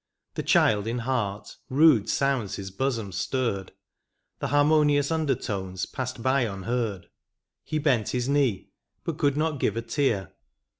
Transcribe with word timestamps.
The 0.33 0.41
child 0.41 0.87
in 0.87 0.97
heart, 0.97 1.57
rude 1.69 2.09
sounds 2.09 2.55
his 2.55 2.75
hosom 2.75 3.11
stirred, 3.13 3.71
The 4.39 4.47
harmonious 4.47 5.11
under 5.11 5.35
tones 5.35 5.85
passed 5.85 6.23
by 6.23 6.41
unheard, 6.41 7.07
He 7.63 7.77
bent 7.77 8.09
his 8.09 8.27
knee, 8.27 8.69
but 9.03 9.19
could 9.19 9.37
not 9.37 9.59
give 9.59 9.77
a 9.77 9.83
tear. 9.83 10.33